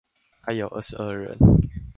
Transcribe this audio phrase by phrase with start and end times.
[0.41, 1.37] 還有二十二人